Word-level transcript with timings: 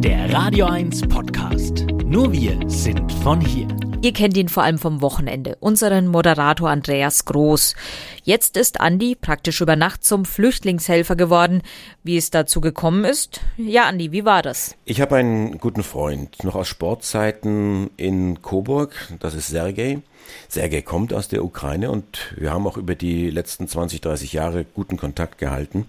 Der 0.00 0.32
Radio 0.32 0.66
1 0.66 1.08
Podcast. 1.08 1.84
Nur 2.04 2.32
wir 2.32 2.56
sind 2.68 3.12
von 3.24 3.40
hier. 3.40 3.66
Ihr 4.00 4.12
kennt 4.12 4.36
ihn 4.36 4.48
vor 4.48 4.62
allem 4.62 4.78
vom 4.78 5.02
Wochenende, 5.02 5.56
unseren 5.58 6.06
Moderator 6.06 6.70
Andreas 6.70 7.24
Groß. 7.24 7.74
Jetzt 8.22 8.56
ist 8.56 8.80
Andi 8.80 9.16
praktisch 9.16 9.60
über 9.60 9.74
Nacht 9.74 10.04
zum 10.04 10.24
Flüchtlingshelfer 10.24 11.16
geworden. 11.16 11.62
Wie 12.04 12.16
es 12.16 12.30
dazu 12.30 12.60
gekommen 12.60 13.04
ist? 13.04 13.40
Ja, 13.56 13.86
Andi, 13.86 14.12
wie 14.12 14.24
war 14.24 14.42
das? 14.42 14.76
Ich 14.84 15.00
habe 15.00 15.16
einen 15.16 15.58
guten 15.58 15.82
Freund, 15.82 16.44
noch 16.44 16.54
aus 16.54 16.68
Sportzeiten 16.68 17.90
in 17.96 18.40
Coburg, 18.40 18.94
das 19.18 19.34
ist 19.34 19.48
Sergej. 19.48 20.00
Sergej 20.48 20.82
kommt 20.82 21.12
aus 21.12 21.26
der 21.26 21.44
Ukraine 21.44 21.90
und 21.90 22.34
wir 22.36 22.52
haben 22.52 22.68
auch 22.68 22.76
über 22.76 22.94
die 22.94 23.30
letzten 23.30 23.66
20, 23.66 24.00
30 24.00 24.32
Jahre 24.32 24.64
guten 24.64 24.96
Kontakt 24.96 25.38
gehalten. 25.38 25.88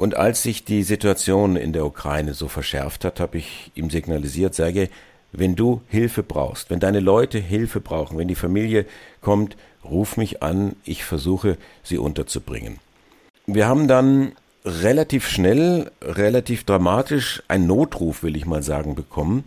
Und 0.00 0.16
als 0.16 0.42
sich 0.42 0.64
die 0.64 0.82
Situation 0.82 1.56
in 1.56 1.74
der 1.74 1.84
Ukraine 1.84 2.32
so 2.32 2.48
verschärft 2.48 3.04
hat, 3.04 3.20
habe 3.20 3.36
ich 3.36 3.70
ihm 3.74 3.90
signalisiert, 3.90 4.54
Sergej, 4.54 4.88
wenn 5.30 5.56
du 5.56 5.82
Hilfe 5.88 6.22
brauchst, 6.22 6.70
wenn 6.70 6.80
deine 6.80 7.00
Leute 7.00 7.36
Hilfe 7.36 7.82
brauchen, 7.82 8.16
wenn 8.16 8.26
die 8.26 8.34
Familie 8.34 8.86
kommt, 9.20 9.58
ruf 9.84 10.16
mich 10.16 10.42
an, 10.42 10.74
ich 10.84 11.04
versuche 11.04 11.58
sie 11.82 11.98
unterzubringen. 11.98 12.78
Wir 13.44 13.68
haben 13.68 13.88
dann 13.88 14.32
relativ 14.64 15.28
schnell, 15.28 15.90
relativ 16.00 16.64
dramatisch 16.64 17.42
einen 17.48 17.66
Notruf, 17.66 18.22
will 18.22 18.36
ich 18.36 18.46
mal 18.46 18.62
sagen, 18.62 18.94
bekommen. 18.94 19.44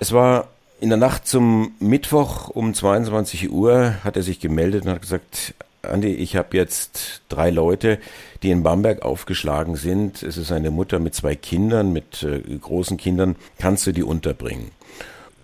Es 0.00 0.12
war 0.12 0.48
in 0.80 0.90
der 0.90 0.98
Nacht 0.98 1.26
zum 1.26 1.72
Mittwoch 1.80 2.50
um 2.50 2.74
22 2.74 3.50
Uhr 3.50 3.94
hat 4.04 4.18
er 4.18 4.22
sich 4.22 4.38
gemeldet 4.38 4.84
und 4.84 4.90
hat 4.90 5.00
gesagt, 5.00 5.54
Andi, 5.88 6.08
ich 6.08 6.36
habe 6.36 6.56
jetzt 6.56 7.22
drei 7.28 7.50
Leute, 7.50 7.98
die 8.42 8.50
in 8.50 8.62
Bamberg 8.62 9.02
aufgeschlagen 9.02 9.76
sind. 9.76 10.22
Es 10.22 10.36
ist 10.36 10.52
eine 10.52 10.70
Mutter 10.70 10.98
mit 10.98 11.14
zwei 11.14 11.34
Kindern, 11.34 11.92
mit 11.92 12.22
äh, 12.22 12.40
großen 12.58 12.96
Kindern. 12.96 13.36
Kannst 13.58 13.86
du 13.86 13.92
die 13.92 14.02
unterbringen? 14.02 14.70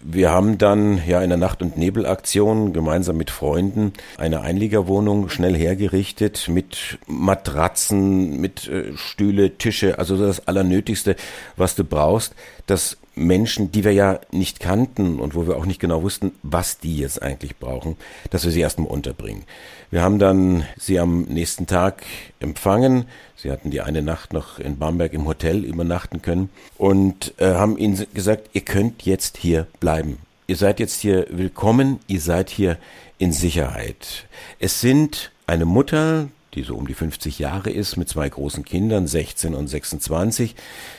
Wir 0.07 0.31
haben 0.31 0.59
dann 0.59 1.01
ja 1.07 1.23
in 1.23 1.31
der 1.31 1.39
Nacht- 1.39 1.63
und 1.63 1.79
Nebelaktion 1.79 2.75
gemeinsam 2.75 3.17
mit 3.17 3.31
Freunden 3.31 3.95
eine 4.19 4.43
Einliegerwohnung 4.43 5.31
schnell 5.31 5.57
hergerichtet 5.57 6.47
mit 6.49 6.99
Matratzen, 7.07 8.39
mit 8.39 8.69
äh, 8.69 8.95
Stühle, 8.97 9.57
Tische, 9.57 9.99
also 9.99 10.19
das 10.19 10.47
Allernötigste, 10.47 11.17
was 11.57 11.75
du 11.75 11.85
brauchst, 11.85 12.35
dass 12.67 12.99
Menschen, 13.15 13.71
die 13.73 13.85
wir 13.85 13.93
ja 13.93 14.21
nicht 14.33 14.61
kannten 14.61 15.21
und 15.21 15.35
wo 15.35 15.47
wir 15.47 15.57
auch 15.57 15.67
nicht 15.67 15.81
genau 15.81 16.03
wussten, 16.03 16.33
was 16.43 16.79
die 16.79 16.99
jetzt 16.99 17.23
eigentlich 17.23 17.57
brauchen, 17.57 17.97
dass 18.31 18.45
wir 18.45 18.51
sie 18.51 18.61
erstmal 18.61 18.89
unterbringen. 18.89 19.45
Wir 19.91 20.03
haben 20.03 20.19
dann 20.19 20.65
sie 20.77 20.99
am 20.99 21.23
nächsten 21.23 21.67
Tag 21.67 22.03
empfangen. 22.41 23.07
Sie 23.37 23.51
hatten 23.51 23.71
die 23.71 23.81
eine 23.81 24.03
Nacht 24.03 24.33
noch 24.33 24.59
in 24.59 24.79
Bamberg 24.79 25.13
im 25.13 25.27
Hotel 25.27 25.65
übernachten 25.65 26.23
können 26.23 26.51
und 26.79 27.35
äh, 27.39 27.55
haben 27.55 27.79
ihnen 27.79 28.05
gesagt, 28.15 28.51
ihr 28.53 28.63
könnt 28.63 29.03
jetzt 29.03 29.37
hier 29.37 29.67
bleiben. 29.81 30.19
Ihr 30.47 30.57
seid 30.57 30.81
jetzt 30.81 31.01
hier 31.01 31.27
willkommen, 31.31 32.01
ihr 32.07 32.21
seid 32.21 32.51
hier 32.51 32.79
in 33.19 33.33
Sicherheit. 33.33 34.27
Es 34.59 34.81
sind 34.81 35.31
eine 35.47 35.65
Mutter, 35.65 36.29
die 36.55 36.63
so 36.63 36.75
um 36.77 36.87
die 36.87 36.95
50 36.95 37.39
Jahre 37.39 37.71
ist, 37.71 37.97
mit 37.97 38.09
zwei 38.09 38.29
großen 38.29 38.65
Kindern, 38.65 39.07
16 39.07 39.55
und 39.55 39.69
26. 39.69 40.55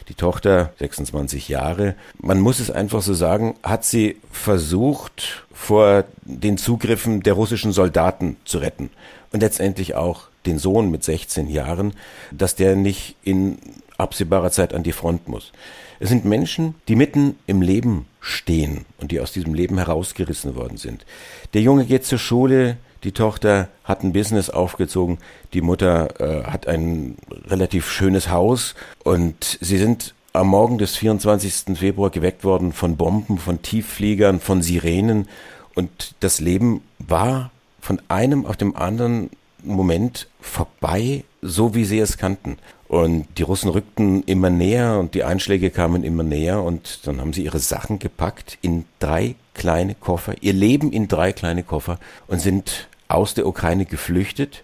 Die 0.09 0.13
Tochter 0.13 0.73
26 0.79 1.49
Jahre. 1.49 1.95
Man 2.19 2.39
muss 2.39 2.59
es 2.59 2.71
einfach 2.71 3.01
so 3.01 3.13
sagen, 3.13 3.55
hat 3.63 3.85
sie 3.85 4.17
versucht, 4.31 5.45
vor 5.53 6.03
den 6.23 6.57
Zugriffen 6.57 7.23
der 7.23 7.33
russischen 7.33 7.71
Soldaten 7.71 8.37
zu 8.45 8.57
retten. 8.57 8.89
Und 9.31 9.41
letztendlich 9.41 9.95
auch 9.95 10.27
den 10.45 10.59
Sohn 10.59 10.91
mit 10.91 11.03
16 11.03 11.49
Jahren, 11.49 11.93
dass 12.31 12.55
der 12.55 12.75
nicht 12.75 13.15
in 13.23 13.57
absehbarer 13.97 14.51
Zeit 14.51 14.73
an 14.73 14.83
die 14.83 14.91
Front 14.91 15.27
muss. 15.27 15.51
Es 15.99 16.09
sind 16.09 16.25
Menschen, 16.25 16.75
die 16.87 16.95
mitten 16.95 17.37
im 17.47 17.61
Leben 17.61 18.05
stehen 18.19 18.85
und 18.97 19.11
die 19.11 19.21
aus 19.21 19.31
diesem 19.31 19.53
Leben 19.53 19.77
herausgerissen 19.77 20.55
worden 20.55 20.77
sind. 20.77 21.05
Der 21.53 21.61
Junge 21.61 21.85
geht 21.85 22.05
zur 22.05 22.19
Schule, 22.19 22.77
die 23.03 23.11
Tochter 23.11 23.69
hat 23.83 24.03
ein 24.03 24.13
Business 24.13 24.49
aufgezogen, 24.49 25.19
die 25.53 25.61
Mutter 25.61 26.19
äh, 26.19 26.43
hat 26.43 26.67
ein 26.67 27.17
relativ 27.47 27.89
schönes 27.89 28.29
Haus 28.29 28.75
und 29.03 29.57
sie 29.61 29.77
sind 29.77 30.13
am 30.33 30.47
Morgen 30.47 30.77
des 30.77 30.95
24. 30.97 31.77
Februar 31.77 32.09
geweckt 32.09 32.43
worden 32.43 32.73
von 32.73 32.97
Bomben, 32.97 33.37
von 33.37 33.61
Tieffliegern, 33.61 34.39
von 34.39 34.61
Sirenen 34.61 35.27
und 35.75 36.15
das 36.19 36.39
Leben 36.39 36.81
war 36.99 37.51
von 37.79 38.01
einem 38.07 38.45
auf 38.45 38.57
dem 38.57 38.75
anderen 38.75 39.29
Moment 39.63 40.27
vorbei, 40.41 41.23
so 41.41 41.75
wie 41.75 41.85
sie 41.85 41.99
es 41.99 42.17
kannten. 42.17 42.57
Und 42.87 43.25
die 43.37 43.43
Russen 43.43 43.69
rückten 43.69 44.23
immer 44.23 44.49
näher 44.49 44.99
und 44.99 45.15
die 45.15 45.23
Einschläge 45.23 45.69
kamen 45.71 46.03
immer 46.03 46.23
näher 46.23 46.61
und 46.63 47.07
dann 47.07 47.19
haben 47.19 47.33
sie 47.33 47.43
ihre 47.43 47.59
Sachen 47.59 47.99
gepackt 47.99 48.57
in 48.61 48.85
drei 48.99 49.35
kleine 49.55 49.95
Koffer, 49.95 50.35
ihr 50.41 50.53
Leben 50.53 50.91
in 50.91 51.07
drei 51.07 51.33
kleine 51.33 51.63
Koffer 51.63 51.97
und 52.27 52.39
sind 52.39 52.87
aus 53.07 53.33
der 53.33 53.47
Ukraine 53.47 53.85
geflüchtet, 53.85 54.63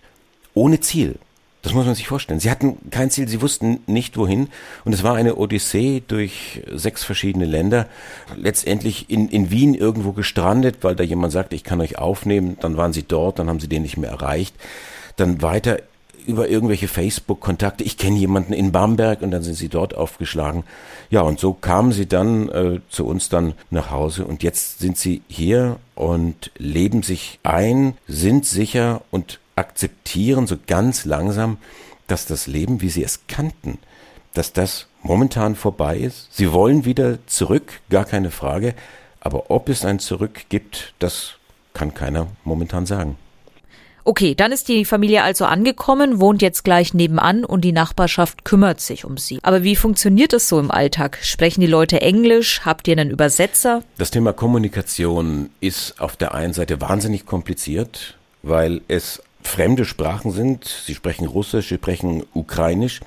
ohne 0.54 0.80
Ziel. 0.80 1.18
Das 1.62 1.74
muss 1.74 1.86
man 1.86 1.94
sich 1.94 2.08
vorstellen. 2.08 2.40
Sie 2.40 2.50
hatten 2.50 2.78
kein 2.90 3.12
Ziel, 3.12 3.28
sie 3.28 3.42
wussten 3.42 3.82
nicht 3.86 4.18
wohin. 4.18 4.50
Und 4.84 4.94
es 4.94 5.04
war 5.04 5.16
eine 5.16 5.36
Odyssee 5.36 6.02
durch 6.08 6.64
sechs 6.72 7.04
verschiedene 7.04 7.46
Länder. 7.46 7.88
Letztendlich 8.36 9.12
in, 9.12 9.30
in 9.30 9.52
Wien 9.52 9.76
irgendwo 9.76 10.12
gestrandet, 10.12 10.78
weil 10.82 10.96
da 10.96 11.04
jemand 11.04 11.34
sagte, 11.34 11.56
ich 11.56 11.64
kann 11.64 11.80
euch 11.80 12.00
aufnehmen. 12.00 12.58
Dann 12.62 12.78
waren 12.78 12.94
sie 12.94 13.04
dort, 13.04 13.38
dann 13.38 13.48
haben 13.48 13.60
sie 13.60 13.68
den 13.68 13.84
nicht 13.84 13.98
mehr 13.98 14.10
erreicht. 14.10 14.56
Dann 15.18 15.44
weiter 15.44 15.78
über 16.26 16.50
irgendwelche 16.50 16.88
Facebook-Kontakte. 16.88 17.84
Ich 17.84 17.98
kenne 17.98 18.18
jemanden 18.18 18.54
in 18.54 18.72
Bamberg 18.72 19.22
und 19.22 19.32
dann 19.32 19.44
sind 19.44 19.56
sie 19.56 19.70
dort 19.70 19.96
aufgeschlagen. 19.96 20.64
Ja, 21.10 21.22
und 21.22 21.40
so 21.40 21.54
kamen 21.54 21.92
sie 21.92 22.08
dann 22.08 22.50
äh, 22.50 22.80
zu 22.90 23.06
uns 23.06 23.30
dann 23.30 23.54
nach 23.70 23.92
Hause 23.92 24.26
und 24.26 24.44
jetzt 24.44 24.80
sind 24.80 24.98
sie 24.98 25.22
hier 25.28 25.78
und 25.96 26.52
leben 26.58 27.04
sich 27.04 27.40
ein, 27.44 27.96
sind 28.08 28.46
sicher 28.46 29.02
und 29.12 29.40
akzeptieren 29.56 30.48
so 30.48 30.58
ganz 30.68 31.06
langsam, 31.06 31.58
dass 32.08 32.26
das 32.26 32.48
Leben, 32.48 32.82
wie 32.82 32.90
sie 32.90 33.04
es 33.04 33.22
kannten, 33.28 33.78
dass 34.34 34.54
das 34.54 34.88
momentan 35.04 35.56
vorbei 35.56 35.98
ist. 35.98 36.28
Sie 36.32 36.52
wollen 36.52 36.86
wieder 36.86 37.20
zurück, 37.28 37.82
gar 37.90 38.06
keine 38.06 38.32
Frage, 38.32 38.76
aber 39.20 39.50
ob 39.52 39.70
es 39.70 39.86
ein 39.86 40.00
Zurück 40.00 40.46
gibt, 40.50 40.94
das 41.00 41.36
kann 41.74 41.94
keiner 41.94 42.28
momentan 42.44 42.86
sagen. 42.86 43.18
Okay, 44.04 44.34
dann 44.36 44.52
ist 44.52 44.68
die 44.68 44.86
Familie 44.86 45.24
also 45.24 45.46
angekommen, 45.46 46.20
wohnt 46.20 46.42
jetzt 46.42 46.64
gleich 46.64 46.94
nebenan 46.94 47.46
und 47.46 47.62
die 47.62 47.72
Nachbarschaft 47.72 48.46
kümmert 48.46 48.82
sich 48.82 49.06
um 49.06 49.18
sie. 49.18 49.40
Aber 49.44 49.64
wie 49.64 49.76
funktioniert 49.76 50.34
es 50.34 50.50
so 50.50 50.60
im 50.60 50.72
Alltag? 50.72 51.20
Sprechen 51.22 51.62
die 51.62 51.68
Leute 51.68 52.02
Englisch? 52.02 52.62
Habt 52.66 52.88
ihr 52.88 52.98
einen 52.98 53.12
Übersetzer? 53.12 53.84
Das 53.98 54.12
Thema 54.12 54.34
Kommunikation 54.34 55.50
ist 55.60 56.00
auf 56.00 56.16
der 56.16 56.34
einen 56.34 56.54
Seite 56.54 56.82
wahnsinnig 56.82 57.26
kompliziert, 57.26 58.18
weil 58.42 58.82
es 58.88 59.22
fremde 59.44 59.86
Sprachen 59.86 60.32
sind. 60.32 60.66
Sie 60.66 60.96
sprechen 60.96 61.28
Russisch, 61.28 61.70
sie 61.70 61.76
sprechen 61.76 62.24
Ukrainisch. 62.34 63.02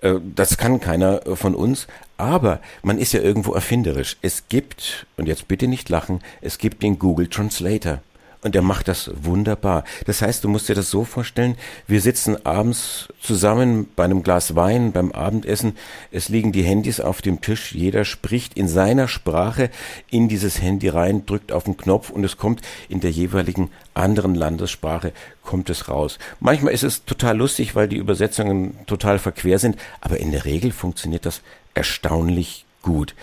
Äh, 0.00 0.14
das 0.34 0.56
kann 0.56 0.80
keiner 0.80 1.22
von 1.34 1.54
uns. 1.54 1.86
Aber 2.16 2.60
man 2.82 2.98
ist 2.98 3.12
ja 3.12 3.20
irgendwo 3.20 3.52
erfinderisch. 3.52 4.16
Es 4.22 4.48
gibt, 4.48 5.06
und 5.16 5.26
jetzt 5.26 5.46
bitte 5.46 5.68
nicht 5.68 5.88
lachen, 5.88 6.20
es 6.40 6.58
gibt 6.58 6.82
den 6.82 6.98
Google 6.98 7.28
Translator. 7.28 8.00
Und 8.42 8.54
er 8.54 8.62
macht 8.62 8.86
das 8.86 9.10
wunderbar. 9.14 9.82
Das 10.06 10.22
heißt, 10.22 10.44
du 10.44 10.48
musst 10.48 10.68
dir 10.68 10.76
das 10.76 10.90
so 10.90 11.02
vorstellen, 11.04 11.56
wir 11.88 12.00
sitzen 12.00 12.46
abends 12.46 13.08
zusammen 13.20 13.88
bei 13.96 14.04
einem 14.04 14.22
Glas 14.22 14.54
Wein 14.54 14.92
beim 14.92 15.10
Abendessen, 15.10 15.76
es 16.12 16.28
liegen 16.28 16.52
die 16.52 16.62
Handys 16.62 17.00
auf 17.00 17.20
dem 17.20 17.40
Tisch, 17.40 17.72
jeder 17.72 18.04
spricht 18.04 18.56
in 18.56 18.68
seiner 18.68 19.08
Sprache 19.08 19.70
in 20.08 20.28
dieses 20.28 20.62
Handy 20.62 20.88
rein, 20.88 21.26
drückt 21.26 21.50
auf 21.50 21.64
den 21.64 21.76
Knopf 21.76 22.10
und 22.10 22.22
es 22.22 22.36
kommt 22.36 22.62
in 22.88 23.00
der 23.00 23.10
jeweiligen 23.10 23.70
anderen 23.94 24.36
Landessprache, 24.36 25.12
kommt 25.42 25.68
es 25.68 25.88
raus. 25.88 26.20
Manchmal 26.38 26.72
ist 26.72 26.84
es 26.84 27.04
total 27.04 27.36
lustig, 27.38 27.74
weil 27.74 27.88
die 27.88 27.96
Übersetzungen 27.96 28.78
total 28.86 29.18
verquer 29.18 29.58
sind, 29.58 29.76
aber 30.00 30.18
in 30.18 30.30
der 30.30 30.44
Regel 30.44 30.70
funktioniert 30.70 31.26
das 31.26 31.42
erstaunlich 31.74 32.66
gut. 32.82 33.16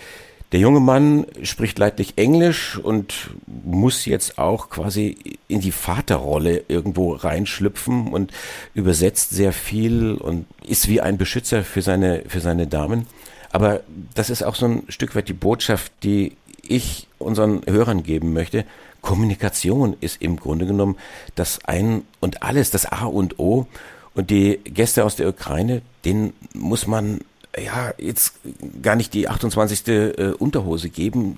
Der 0.52 0.60
junge 0.60 0.80
Mann 0.80 1.26
spricht 1.42 1.80
leidlich 1.80 2.14
Englisch 2.18 2.78
und 2.78 3.32
muss 3.48 4.06
jetzt 4.06 4.38
auch 4.38 4.70
quasi 4.70 5.38
in 5.48 5.60
die 5.60 5.72
Vaterrolle 5.72 6.64
irgendwo 6.68 7.14
reinschlüpfen 7.14 8.14
und 8.14 8.32
übersetzt 8.74 9.32
sehr 9.32 9.54
viel 9.54 10.14
und 10.14 10.46
ist 10.66 10.88
wie 10.88 11.02
ein 11.02 11.18
Beschützer 11.18 11.64
für 11.64 11.82
seine, 11.82 12.24
für 12.28 12.40
seine 12.40 12.68
Damen. 12.68 13.08
Aber 13.52 13.82
das 14.14 14.30
ist 14.30 14.44
auch 14.44 14.56
so 14.56 14.68
ein 14.68 14.84
Stück 14.90 15.16
weit 15.16 15.30
die 15.30 15.34
Botschaft, 15.34 15.92
die 16.04 16.34
ich 16.62 17.08
unseren 17.18 17.62
Hörern 17.66 18.04
geben 18.04 18.34
möchte. 18.34 18.66
Kommunikation 19.02 19.96
ist 20.00 20.22
im 20.22 20.38
Grunde 20.38 20.66
genommen 20.66 20.98
das 21.36 21.64
Ein 21.66 22.04
und 22.20 22.44
Alles, 22.44 22.72
das 22.72 22.86
A 22.86 23.06
und 23.06 23.40
O. 23.40 23.68
Und 24.14 24.30
die 24.30 24.60
Gäste 24.64 25.04
aus 25.04 25.16
der 25.16 25.28
Ukraine, 25.28 25.82
denen 26.06 26.34
muss 26.54 26.88
man 26.88 27.20
ja, 27.63 27.94
jetzt 27.98 28.36
gar 28.81 28.96
nicht 28.96 29.13
die 29.13 29.30
28. 29.30 29.88
Äh, 29.88 30.34
Unterhose 30.38 30.90
geben. 30.90 31.38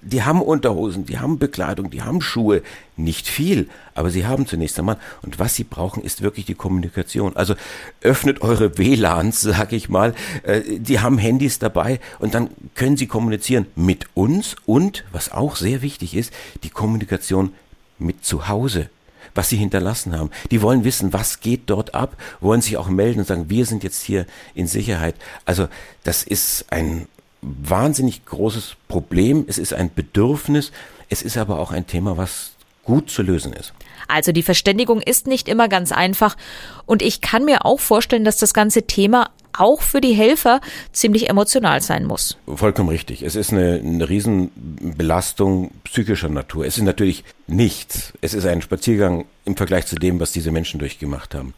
Die 0.00 0.22
haben 0.22 0.40
Unterhosen, 0.40 1.04
die 1.04 1.18
haben 1.18 1.38
Bekleidung, 1.38 1.90
die 1.90 2.02
haben 2.02 2.20
Schuhe. 2.20 2.62
Nicht 2.96 3.28
viel, 3.28 3.68
aber 3.94 4.10
sie 4.10 4.26
haben 4.26 4.46
zunächst 4.46 4.78
einmal. 4.78 4.98
Und 5.22 5.38
was 5.38 5.54
sie 5.54 5.64
brauchen, 5.64 6.02
ist 6.02 6.22
wirklich 6.22 6.46
die 6.46 6.54
Kommunikation. 6.54 7.36
Also 7.36 7.54
öffnet 8.00 8.42
eure 8.42 8.78
WLANs, 8.78 9.40
sag 9.42 9.72
ich 9.72 9.88
mal. 9.88 10.14
Äh, 10.42 10.62
die 10.78 11.00
haben 11.00 11.18
Handys 11.18 11.58
dabei 11.58 12.00
und 12.18 12.34
dann 12.34 12.50
können 12.74 12.96
sie 12.96 13.06
kommunizieren 13.06 13.66
mit 13.76 14.06
uns 14.14 14.56
und, 14.66 15.04
was 15.12 15.32
auch 15.32 15.56
sehr 15.56 15.82
wichtig 15.82 16.16
ist, 16.16 16.32
die 16.62 16.70
Kommunikation 16.70 17.52
mit 17.98 18.24
zu 18.24 18.48
Hause 18.48 18.90
was 19.38 19.48
sie 19.48 19.56
hinterlassen 19.56 20.18
haben. 20.18 20.30
Die 20.50 20.62
wollen 20.62 20.82
wissen, 20.82 21.12
was 21.12 21.38
geht 21.38 21.70
dort 21.70 21.94
ab, 21.94 22.16
wollen 22.40 22.60
sich 22.60 22.76
auch 22.76 22.88
melden 22.88 23.20
und 23.20 23.26
sagen, 23.28 23.48
wir 23.48 23.66
sind 23.66 23.84
jetzt 23.84 24.02
hier 24.02 24.26
in 24.52 24.66
Sicherheit. 24.66 25.14
Also 25.44 25.68
das 26.02 26.24
ist 26.24 26.64
ein 26.70 27.06
wahnsinnig 27.40 28.26
großes 28.26 28.74
Problem, 28.88 29.44
es 29.46 29.56
ist 29.56 29.74
ein 29.74 29.94
Bedürfnis, 29.94 30.72
es 31.08 31.22
ist 31.22 31.36
aber 31.36 31.60
auch 31.60 31.70
ein 31.70 31.86
Thema, 31.86 32.16
was 32.16 32.50
gut 32.82 33.10
zu 33.10 33.22
lösen 33.22 33.52
ist. 33.52 33.72
Also 34.08 34.32
die 34.32 34.42
Verständigung 34.42 35.00
ist 35.00 35.28
nicht 35.28 35.46
immer 35.46 35.68
ganz 35.68 35.92
einfach 35.92 36.36
und 36.84 37.00
ich 37.00 37.20
kann 37.20 37.44
mir 37.44 37.64
auch 37.64 37.78
vorstellen, 37.78 38.24
dass 38.24 38.38
das 38.38 38.52
ganze 38.52 38.88
Thema 38.88 39.30
auch 39.52 39.82
für 39.82 40.00
die 40.00 40.12
Helfer 40.12 40.60
ziemlich 40.92 41.28
emotional 41.28 41.80
sein 41.80 42.04
muss. 42.04 42.38
Vollkommen 42.46 42.88
richtig. 42.88 43.22
Es 43.22 43.34
ist 43.34 43.52
eine, 43.52 43.80
eine 43.84 44.08
Riesenbelastung 44.08 45.70
psychischer 45.84 46.28
Natur. 46.28 46.66
Es 46.66 46.78
ist 46.78 46.84
natürlich 46.84 47.24
nichts. 47.46 48.12
Es 48.20 48.34
ist 48.34 48.46
ein 48.46 48.62
Spaziergang 48.62 49.24
im 49.44 49.56
Vergleich 49.56 49.86
zu 49.86 49.96
dem, 49.96 50.20
was 50.20 50.32
diese 50.32 50.50
Menschen 50.50 50.78
durchgemacht 50.78 51.34
haben. 51.34 51.54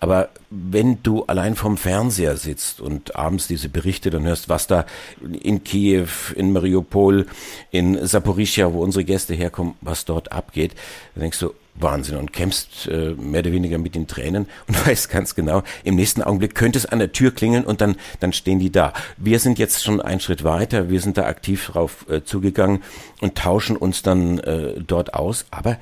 Aber 0.00 0.28
wenn 0.50 1.02
du 1.02 1.24
allein 1.24 1.56
vom 1.56 1.76
Fernseher 1.76 2.36
sitzt 2.36 2.80
und 2.80 3.16
abends 3.16 3.48
diese 3.48 3.68
Berichte 3.68 4.10
dann 4.10 4.24
hörst, 4.24 4.48
was 4.48 4.66
da 4.66 4.86
in 5.40 5.64
Kiew, 5.64 6.06
in 6.36 6.52
Mariupol, 6.52 7.26
in 7.70 8.06
Saporischia, 8.06 8.72
wo 8.72 8.82
unsere 8.82 9.04
Gäste 9.04 9.34
herkommen, 9.34 9.74
was 9.80 10.04
dort 10.04 10.30
abgeht, 10.30 10.74
dann 11.14 11.22
denkst 11.22 11.40
du, 11.40 11.52
Wahnsinn 11.80 12.16
und 12.16 12.32
kämpfst 12.32 12.88
äh, 12.88 13.14
mehr 13.14 13.40
oder 13.40 13.52
weniger 13.52 13.78
mit 13.78 13.94
den 13.94 14.06
Tränen 14.06 14.46
und 14.68 14.86
weißt 14.86 15.10
ganz 15.10 15.34
genau, 15.34 15.62
im 15.84 15.96
nächsten 15.96 16.22
Augenblick 16.22 16.54
könnte 16.54 16.78
es 16.78 16.86
an 16.86 16.98
der 16.98 17.12
Tür 17.12 17.34
klingeln 17.34 17.64
und 17.64 17.80
dann, 17.80 17.96
dann 18.20 18.32
stehen 18.32 18.58
die 18.58 18.70
da. 18.70 18.92
Wir 19.16 19.38
sind 19.38 19.58
jetzt 19.58 19.82
schon 19.82 20.00
einen 20.00 20.20
Schritt 20.20 20.44
weiter, 20.44 20.90
wir 20.90 21.00
sind 21.00 21.18
da 21.18 21.26
aktiv 21.26 21.66
drauf 21.66 22.06
äh, 22.08 22.22
zugegangen 22.22 22.82
und 23.20 23.36
tauschen 23.36 23.76
uns 23.76 24.02
dann 24.02 24.38
äh, 24.38 24.74
dort 24.80 25.14
aus, 25.14 25.46
aber 25.50 25.78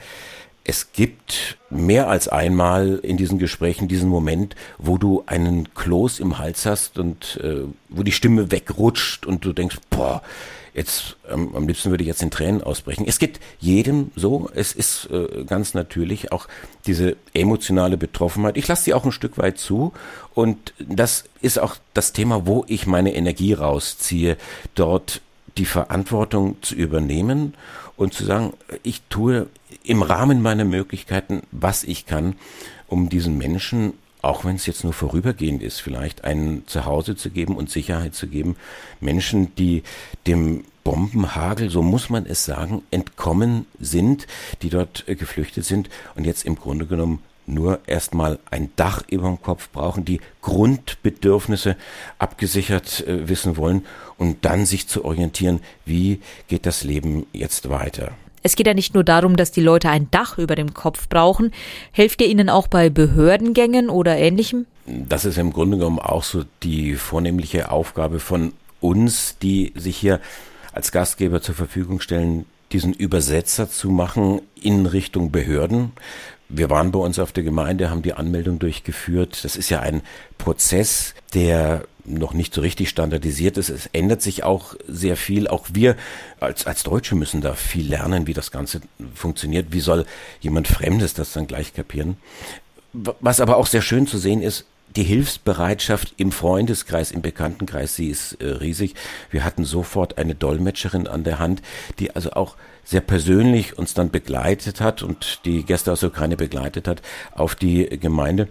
es 0.69 0.93
gibt 0.93 1.59
mehr 1.71 2.09
als 2.09 2.27
einmal 2.27 2.99
in 3.03 3.17
diesen 3.17 3.39
Gesprächen 3.39 3.87
diesen 3.87 4.09
Moment, 4.09 4.57
wo 4.79 4.99
du 4.99 5.23
einen 5.27 5.73
Kloß 5.75 6.19
im 6.19 6.39
Hals 6.39 6.67
hast 6.67 6.99
und 6.99 7.41
äh, 7.43 7.63
wo 7.89 8.03
die 8.03 8.13
Stimme 8.13 8.51
wegrutscht 8.51 9.27
und 9.27 9.45
du 9.45 9.53
denkst, 9.53 9.79
boah, 9.91 10.23
jetzt 10.75 11.17
ähm, 11.31 11.55
am 11.55 11.69
liebsten 11.69 11.91
würde 11.91 12.03
ich 12.03 12.09
jetzt 12.09 12.23
in 12.23 12.33
Tränen 12.33 12.65
ausbrechen. 12.65 13.05
Es 13.07 13.21
geht 13.21 13.39
jedem 13.61 14.11
so, 14.17 14.51
es 14.55 14.73
ist 14.73 15.09
äh, 15.13 15.45
ganz 15.45 15.75
natürlich 15.75 16.33
auch 16.33 16.49
diese 16.85 17.17
emotionale 17.33 17.97
Betroffenheit. 17.97 18.57
Ich 18.57 18.67
lasse 18.67 18.85
sie 18.85 18.95
auch 18.95 19.05
ein 19.05 19.13
Stück 19.13 19.39
weit 19.39 19.59
zu 19.59 19.93
und 20.35 20.75
das 20.81 21.25
ist 21.43 21.61
auch 21.61 21.77
das 21.95 22.13
Thema, 22.13 22.45
wo 22.45 22.65
ich 22.67 22.89
meine 22.89 23.15
Energie 23.15 23.53
rausziehe, 23.53 24.37
dort 24.75 25.21
die 25.59 25.65
Verantwortung 25.65 26.57
zu 26.61 26.75
übernehmen 26.75 27.55
und 27.97 28.15
zu 28.15 28.25
sagen, 28.25 28.53
ich 28.83 29.03
tue 29.09 29.47
im 29.83 30.03
Rahmen 30.03 30.43
meiner 30.43 30.65
Möglichkeiten, 30.65 31.43
was 31.51 31.85
ich 31.85 32.07
kann, 32.07 32.35
um 32.89 33.09
diesen 33.09 33.39
Menschen 33.39 33.95
auch 34.23 34.45
wenn 34.45 34.57
es 34.57 34.67
jetzt 34.67 34.83
nur 34.83 34.93
vorübergehend 34.93 35.63
ist, 35.63 35.79
vielleicht 35.81 36.25
ein 36.25 36.65
Zuhause 36.67 37.15
zu 37.15 37.31
geben 37.31 37.57
und 37.57 37.71
Sicherheit 37.71 38.15
zu 38.17 38.27
geben. 38.27 38.57
Menschen, 39.01 39.55
die 39.55 39.85
dem 40.27 40.65
Bombenhagel, 40.83 41.71
so 41.71 41.81
muss 41.83 42.11
man 42.11 42.27
es 42.27 42.45
sagen, 42.45 42.83
entkommen 42.91 43.67
sind, 43.79 44.27
die 44.63 44.69
dort 44.69 45.05
äh, 45.07 45.15
geflüchtet 45.15 45.65
sind 45.65 45.91
und 46.17 46.25
jetzt 46.25 46.45
im 46.45 46.57
Grunde 46.57 46.87
genommen 46.87 47.21
nur 47.47 47.81
erstmal 47.87 48.39
ein 48.51 48.71
Dach 48.77 49.03
über 49.09 49.29
dem 49.29 49.41
Kopf 49.41 49.69
brauchen, 49.71 50.05
die 50.05 50.21
Grundbedürfnisse 50.43 51.77
abgesichert 52.19 53.07
äh, 53.07 53.29
wissen 53.29 53.57
wollen 53.57 53.85
und 54.19 54.45
dann 54.45 54.67
sich 54.67 54.89
zu 54.89 55.05
orientieren, 55.05 55.61
wie 55.85 56.21
geht 56.49 56.67
das 56.67 56.85
Leben 56.85 57.27
jetzt 57.33 57.69
weiter. 57.69 58.13
Es 58.43 58.55
geht 58.55 58.69
ja 58.69 58.75
nicht 58.75 58.95
nur 58.95 59.03
darum, 59.03 59.37
dass 59.37 59.51
die 59.51 59.61
Leute 59.61 59.91
ein 59.91 60.09
Dach 60.13 60.39
über 60.39 60.55
dem 60.55 60.73
Kopf 60.73 61.09
brauchen. 61.09 61.53
Helft 61.91 62.21
ihr 62.21 62.29
ihnen 62.29 62.49
auch 62.49 62.69
bei 62.69 62.91
Behördengängen 62.91 63.91
oder 63.91 64.17
ähnlichem? 64.17 64.67
Das 64.87 65.25
ist 65.25 65.37
im 65.37 65.53
Grunde 65.53 65.79
genommen 65.79 65.99
auch 65.99 66.23
so 66.23 66.45
die 66.63 66.95
vornehmliche 66.95 67.73
Aufgabe 67.73 68.21
von 68.21 68.53
uns, 68.81 69.37
die 69.43 69.73
sich 69.75 69.97
hier 69.97 70.21
als 70.73 70.93
Gastgeber 70.93 71.43
zur 71.43 71.57
Verfügung 71.57 72.01
stellen, 72.01 72.47
diesen 72.73 72.93
Übersetzer 72.93 73.69
zu 73.69 73.91
machen 73.91 74.41
in 74.55 74.87
Richtung 74.87 75.33
Behörden. 75.33 75.93
Wir 76.49 76.71
waren 76.71 76.93
bei 76.93 76.99
uns 76.99 77.19
auf 77.19 77.33
der 77.33 77.43
Gemeinde, 77.43 77.91
haben 77.91 78.03
die 78.03 78.15
Anmeldung 78.15 78.59
durchgeführt. 78.59 79.45
Das 79.45 79.57
ist 79.57 79.69
ja 79.69 79.81
ein 79.81 80.03
Prozess, 80.39 81.15
der 81.35 81.85
noch 82.05 82.35
nicht 82.35 82.55
so 82.55 82.61
richtig 82.61 82.89
standardisiert 82.89 83.57
ist. 83.57 83.69
Es 83.69 83.87
ändert 83.93 84.23
sich 84.23 84.45
auch 84.45 84.75
sehr 84.87 85.17
viel. 85.17 85.49
Auch 85.49 85.67
wir 85.73 85.97
als, 86.39 86.67
als 86.67 86.85
Deutsche 86.85 87.17
müssen 87.17 87.41
da 87.41 87.55
viel 87.55 87.89
lernen, 87.89 88.27
wie 88.27 88.35
das 88.35 88.51
Ganze 88.51 88.81
funktioniert. 89.15 89.69
Wie 89.71 89.81
soll 89.81 90.07
jemand 90.41 90.69
Fremdes 90.69 91.15
das 91.15 91.33
dann 91.33 91.49
gleich 91.49 91.75
kapieren? 91.75 92.17
Was 92.93 93.41
aber 93.41 93.57
auch 93.57 93.67
sehr 93.67 93.83
schön 93.83 94.07
zu 94.07 94.19
sehen 94.19 94.41
ist, 94.41 94.67
die 94.95 95.03
Hilfsbereitschaft 95.03 96.15
im 96.17 96.33
Freundeskreis, 96.33 97.11
im 97.11 97.21
Bekanntenkreis, 97.21 97.97
sie 97.97 98.09
ist 98.09 98.35
äh, 98.35 98.47
riesig. 98.47 98.95
Wir 99.31 99.45
hatten 99.45 99.65
sofort 99.65 100.17
eine 100.17 100.35
Dolmetscherin 100.35 101.07
an 101.07 101.25
der 101.25 101.39
Hand, 101.39 101.61
die 101.99 102.15
also 102.15 102.31
auch 102.33 102.57
sehr 102.87 103.01
persönlich 103.01 103.77
uns 103.77 103.95
dann 103.95 104.11
begleitet 104.11 104.81
hat 104.81 105.03
und 105.03 105.41
die 105.45 105.65
Gäste 105.65 105.93
aus 105.93 106.01
der 106.01 106.11
Ukraine 106.11 106.37
begleitet 106.37 106.87
hat 106.89 107.03
auf 107.33 107.57
die 107.57 107.85
Gemeinde. 108.01 108.49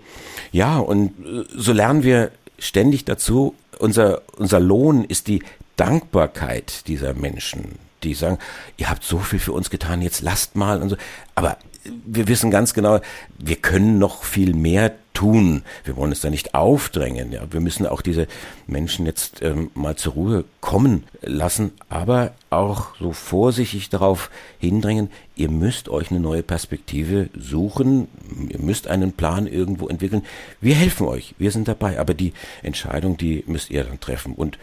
Ja, 0.51 0.77
und 0.77 1.11
äh, 1.25 1.45
so 1.55 1.71
lernen 1.71 2.03
wir 2.03 2.31
ständig 2.59 3.05
dazu, 3.05 3.55
unser, 3.79 4.21
unser 4.37 4.59
Lohn 4.59 5.05
ist 5.05 5.27
die 5.27 5.41
Dankbarkeit 5.77 6.87
dieser 6.87 7.13
Menschen, 7.13 7.79
die 8.03 8.13
sagen, 8.13 8.37
ihr 8.77 8.89
habt 8.89 9.03
so 9.03 9.19
viel 9.19 9.39
für 9.39 9.53
uns 9.53 9.69
getan, 9.69 10.01
jetzt 10.01 10.21
lasst 10.21 10.55
mal 10.55 10.81
und 10.81 10.89
so. 10.89 10.97
Aber 11.33 11.57
wir 12.05 12.27
wissen 12.27 12.51
ganz 12.51 12.73
genau, 12.73 12.99
wir 13.37 13.55
können 13.57 13.99
noch 13.99 14.23
viel 14.23 14.53
mehr 14.53 14.93
tun. 15.15 15.63
Wir 15.83 15.95
wollen 15.95 16.11
es 16.11 16.21
da 16.21 16.29
nicht 16.29 16.53
aufdrängen. 16.53 17.31
Ja. 17.31 17.41
Wir 17.49 17.61
müssen 17.61 17.87
auch 17.87 18.01
diese 18.01 18.27
Menschen 18.67 19.07
jetzt 19.07 19.41
ähm, 19.41 19.71
mal 19.73 19.95
zur 19.95 20.13
Ruhe 20.13 20.43
kommen 20.61 21.05
lassen, 21.23 21.71
aber 21.89 22.33
auch 22.51 22.95
so 22.99 23.11
vorsichtig 23.11 23.89
darauf 23.89 24.29
hindrängen, 24.59 25.09
ihr 25.35 25.49
müsst 25.49 25.89
euch 25.89 26.11
eine 26.11 26.19
neue 26.19 26.43
Perspektive 26.43 27.29
suchen, 27.35 28.07
ihr 28.49 28.59
müsst 28.59 28.87
einen 28.87 29.13
Plan 29.13 29.47
irgendwo 29.47 29.87
entwickeln. 29.87 30.23
Wir 30.61 30.75
helfen 30.75 31.07
euch, 31.07 31.33
wir 31.39 31.49
sind 31.49 31.67
dabei, 31.67 31.99
aber 31.99 32.13
die 32.13 32.33
Entscheidung, 32.61 33.17
die 33.17 33.43
müsst 33.47 33.71
ihr 33.71 33.83
dann 33.83 33.99
treffen. 33.99 34.35
Und 34.35 34.59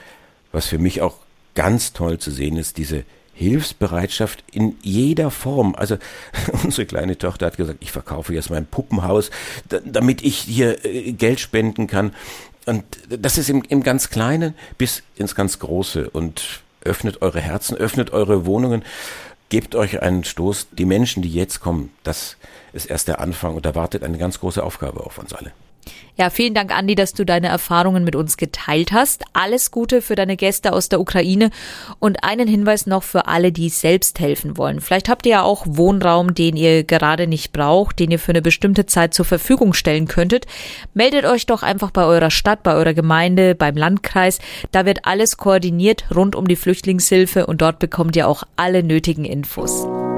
was 0.53 0.67
für 0.67 0.79
mich 0.79 1.03
auch 1.03 1.17
ganz 1.55 1.93
toll 1.93 2.19
zu 2.19 2.31
sehen 2.31 2.56
ist, 2.56 2.77
diese 2.79 3.05
Hilfsbereitschaft 3.34 4.44
in 4.53 4.77
jeder 4.82 5.31
Form. 5.31 5.74
Also 5.74 5.96
unsere 6.65 6.86
kleine 6.86 7.19
Tochter 7.19 7.46
hat 7.46 7.56
gesagt, 7.56 7.79
ich 7.81 7.93
verkaufe 7.93 8.34
jetzt 8.34 8.51
mein 8.51 8.67
Puppenhaus, 8.67 9.31
damit 9.84 10.22
ich 10.22 10.39
hier 10.39 10.84
äh, 10.84 11.12
Geld 11.12 11.41
spenden 11.41 11.86
kann. 11.86 12.15
Und 12.67 12.84
das 13.08 13.39
ist 13.39 13.51
im, 13.51 13.62
im 13.69 13.82
ganz 13.82 14.10
Kleinen 14.10 14.55
bis 14.79 15.03
ins 15.17 15.34
ganz 15.34 15.58
Große. 15.58 16.10
Und 16.10 16.62
öffnet 16.84 17.22
eure 17.22 17.41
Herzen, 17.41 17.77
öffnet 17.77 18.12
eure 18.12 18.46
Wohnungen, 18.46 18.84
gebt 19.48 19.74
euch 19.74 20.03
einen 20.03 20.24
Stoß. 20.24 20.69
Die 20.72 20.84
Menschen, 20.84 21.22
die 21.22 21.32
jetzt 21.32 21.60
kommen, 21.60 21.91
das 22.03 22.36
ist 22.72 22.86
erst 22.86 23.08
der 23.08 23.20
Anfang 23.20 23.55
und 23.55 23.67
da 23.67 23.74
wartet 23.74 24.03
eine 24.03 24.19
ganz 24.19 24.41
große 24.41 24.62
Aufgabe 24.62 25.01
auf 25.05 25.19
uns 25.19 25.32
alle. 25.32 25.53
Ja, 26.19 26.29
vielen 26.29 26.53
Dank, 26.53 26.77
Andi, 26.77 26.94
dass 26.94 27.15
du 27.15 27.24
deine 27.24 27.48
Erfahrungen 27.48 28.05
mit 28.05 28.15
uns 28.15 28.36
geteilt 28.36 28.93
hast. 28.93 29.24
Alles 29.32 29.70
Gute 29.70 30.03
für 30.03 30.15
deine 30.15 30.36
Gäste 30.36 30.72
aus 30.74 30.91
der 30.91 31.01
Ukraine 31.01 31.51
und 32.01 32.22
einen 32.22 32.46
Hinweis 32.46 32.86
noch 32.86 33.03
für 33.03 33.29
alle, 33.29 33.51
die 33.51 33.70
selbst 33.70 34.20
helfen 34.20 34.58
wollen. 34.58 34.81
Vielleicht 34.81 35.08
habt 35.08 35.24
ihr 35.24 35.32
ja 35.32 35.43
auch 35.43 35.65
Wohnraum, 35.67 36.34
den 36.34 36.55
ihr 36.56 36.84
gerade 36.84 37.27
nicht 37.27 37.53
braucht, 37.53 37.98
den 37.98 38.10
ihr 38.10 38.19
für 38.19 38.32
eine 38.32 38.43
bestimmte 38.43 38.84
Zeit 38.84 39.15
zur 39.15 39.24
Verfügung 39.24 39.72
stellen 39.72 40.06
könntet. 40.06 40.46
Meldet 40.93 41.24
euch 41.24 41.46
doch 41.46 41.62
einfach 41.62 41.91
bei 41.91 42.05
eurer 42.05 42.31
Stadt, 42.31 42.62
bei 42.62 42.74
eurer 42.74 42.94
Gemeinde, 42.94 43.55
beim 43.55 43.77
Landkreis. 43.77 44.39
Da 44.70 44.84
wird 44.84 45.06
alles 45.06 45.39
koordiniert 45.39 46.05
rund 46.15 46.36
um 46.36 46.46
die 46.46 46.56
Flüchtlingshilfe 46.56 47.46
und 47.46 47.62
dort 47.62 47.79
bekommt 47.79 48.17
ihr 48.17 48.29
auch 48.29 48.43
alle 48.56 48.82
nötigen 48.82 49.24
Infos. 49.24 49.86